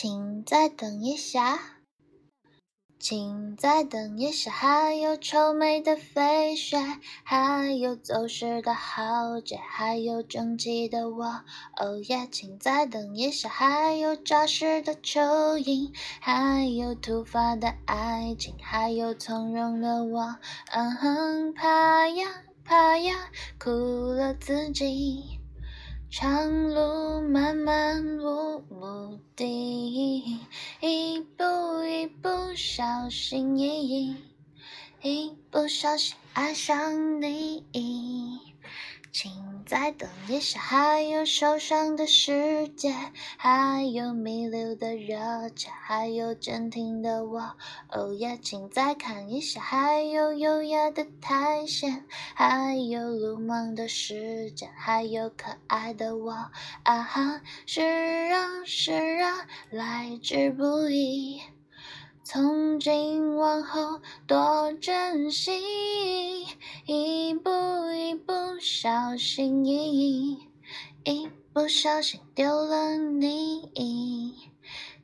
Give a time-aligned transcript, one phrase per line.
[0.00, 1.58] 请再等一下。
[3.00, 6.78] 请再等一下，还有臭美的飞雪，
[7.24, 11.24] 还有走失的豪杰，还有整齐的我。
[11.76, 20.36] 哦耶，请再等一下，还有扎实的蚯蚓，还有突发的爱情，还有从容的我。
[20.70, 23.16] 嗯哼，怕呀怕呀，
[23.58, 23.72] 苦
[24.12, 25.40] 了自己。
[26.10, 28.17] 长路漫漫
[32.60, 34.16] 小心翼翼，
[35.00, 37.62] 一不小心爱上你。
[39.12, 39.30] 请
[39.64, 42.92] 再等一下，还有受伤的世界，
[43.36, 47.54] 还有弥留的热切，还有坚挺的我。
[47.92, 52.04] 哦耶，请再看一下，还有优雅的苔藓，
[52.34, 56.32] 还有鲁莽的时间，还有可爱的我。
[56.82, 57.82] 啊哈，是
[58.32, 61.40] 啊是啊，来之不易。
[62.30, 65.50] 从今往后多珍惜，
[66.84, 67.50] 一步
[67.96, 70.38] 一步小心翼翼，
[71.04, 74.34] 一不小心丢了你。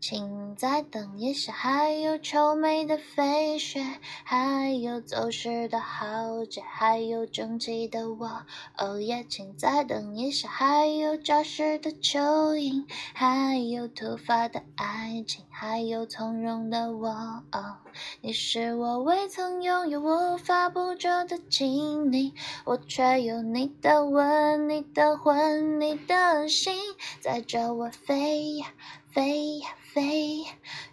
[0.00, 3.84] 请再等一下，还有臭美的飞雪，
[4.24, 8.42] 还有走失的豪杰，还有争气的我。
[8.76, 12.84] 哦耶，请再等一下，还有扎实的蚯蚓，
[13.14, 17.08] 还有突发的爱情，还有从容的我。
[17.52, 17.76] 哦
[18.20, 22.32] 你是我未曾拥有、无法捕捉的精灵，
[22.64, 26.74] 我却有你的吻、你的魂、你的心，
[27.20, 28.66] 载着我飞呀
[29.12, 29.68] 飞呀。
[29.92, 30.39] 飞，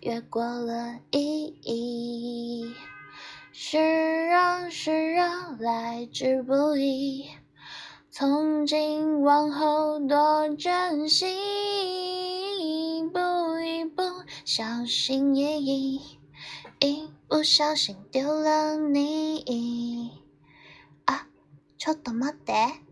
[0.01, 2.75] 越过了意义。
[3.53, 3.79] 是
[4.33, 7.29] 啊是啊，来之不易。
[8.11, 11.27] 从今往后多珍惜，
[12.99, 13.19] 一步
[13.61, 14.03] 一步
[14.45, 16.01] 小心翼翼，
[16.81, 20.11] 一不小心丢了你。
[21.07, 21.27] 啊，
[21.79, 22.86] ちょっと待って。